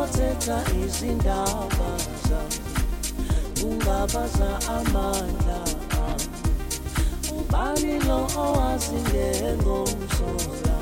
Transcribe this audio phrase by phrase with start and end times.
[0.00, 1.90] othetha izindaba
[2.28, 2.60] zami.
[3.66, 5.58] Ungabaza amandla
[6.04, 6.26] ami.
[7.38, 10.76] Ubani lo owazi ngengomsola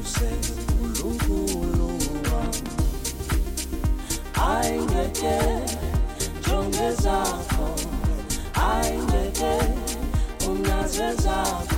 [0.00, 1.88] usenkulunkulu
[2.30, 2.62] wami.
[4.50, 5.36] Ayingeke
[6.46, 7.68] jonge zakho
[8.68, 9.54] ayingeke
[10.50, 11.77] unaze zakho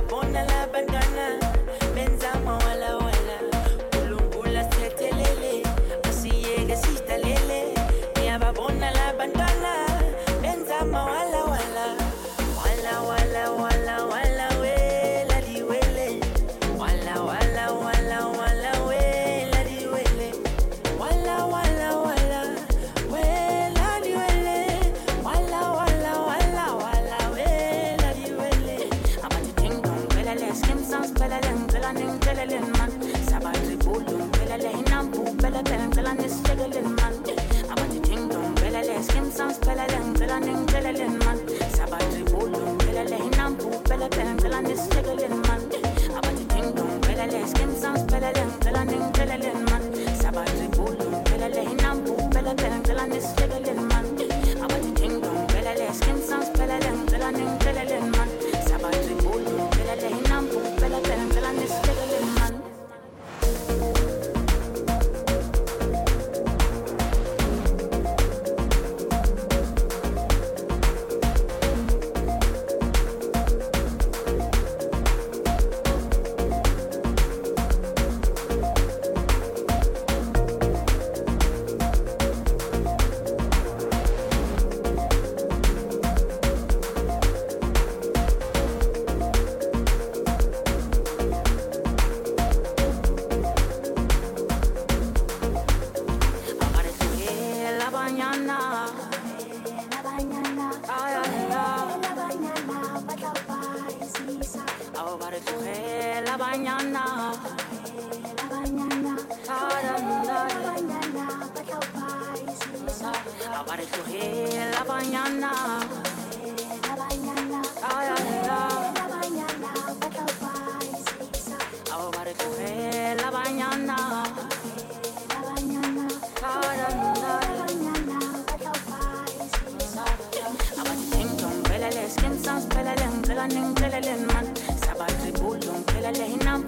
[0.00, 0.99] labona labanda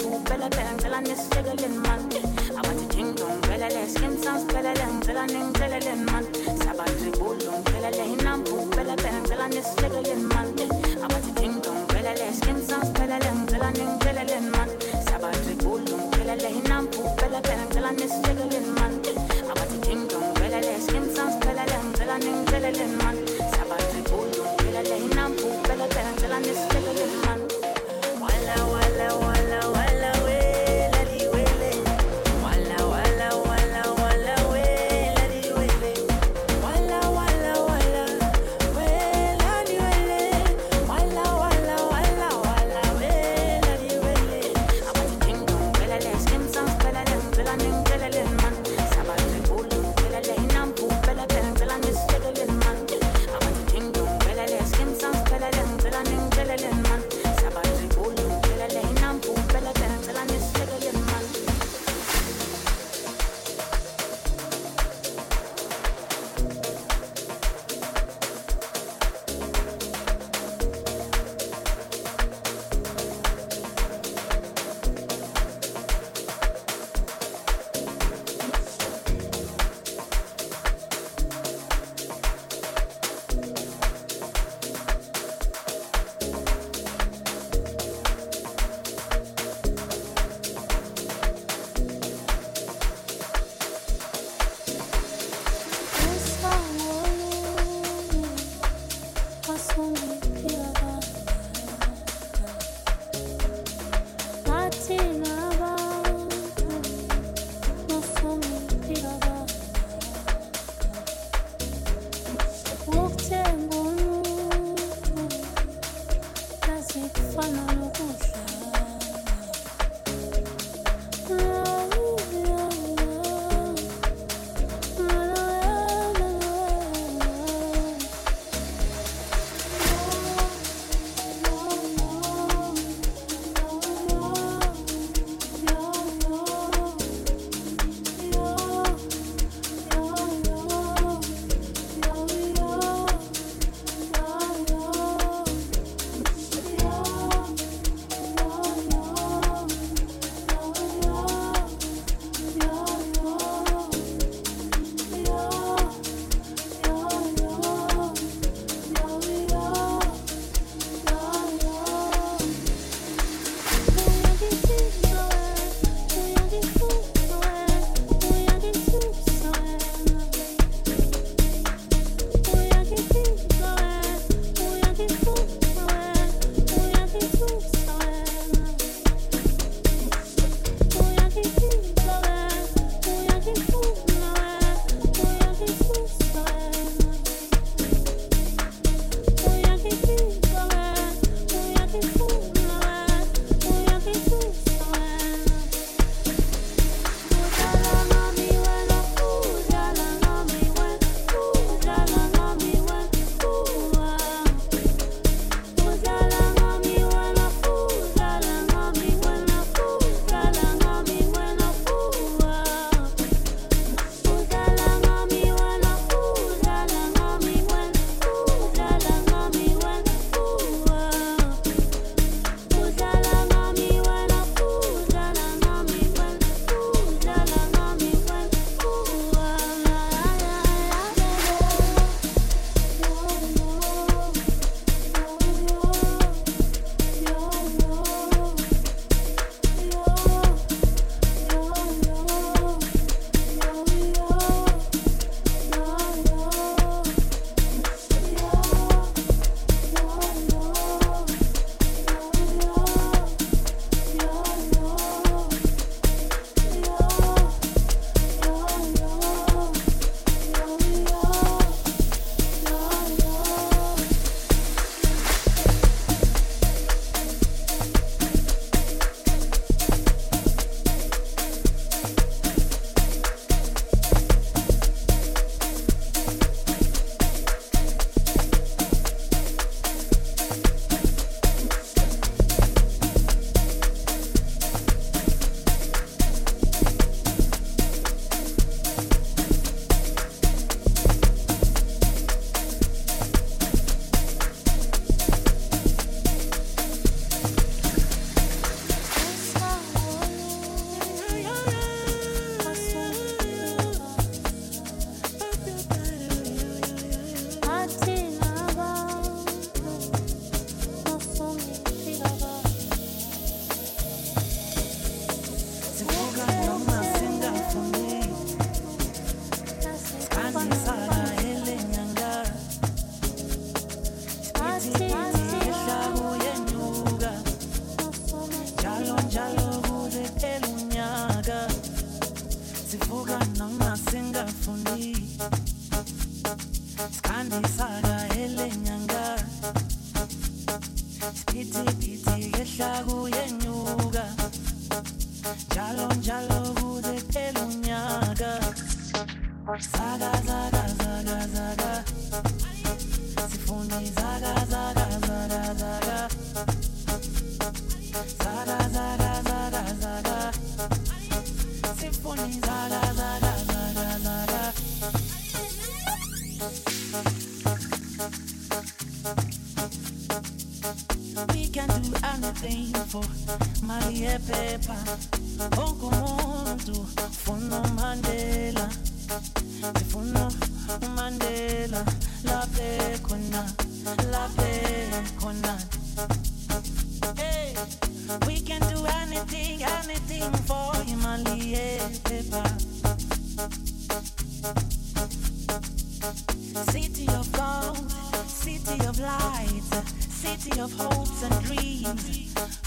[0.08, 2.20] ngempela phela ngicela nisisekeleni mani
[2.58, 6.28] abathithi ngidongibelele skim sangicelele ngicela ningiceleleni mani
[6.64, 10.66] sabadribulu ngiphelele inambu ngempela phela ngicela nisisekeleni mani
[11.04, 12.91] abathithi ngidongibelele skim sans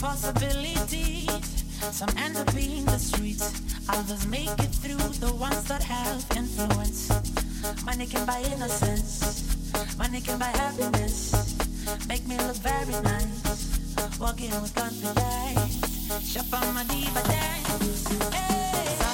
[0.06, 1.26] possibilities.
[1.91, 3.45] Some end up being the streets,
[3.89, 7.10] others make it through the ones that have influence.
[7.86, 9.10] Money can buy innocence,
[9.97, 11.18] money can buy happiness.
[12.08, 15.74] Make me look very nice, walking with confidence.
[16.32, 18.34] Shop on my diva dance.
[18.36, 19.05] Hey.